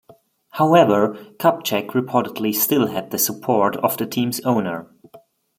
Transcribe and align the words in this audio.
However, 0.53 1.13
Kupchak 1.37 1.89
reportedly 1.91 2.55
still 2.55 2.87
had 2.87 3.11
the 3.11 3.19
support 3.19 3.75
of 3.75 3.97
the 3.97 4.07
team's 4.07 4.39
owner. 4.39 4.89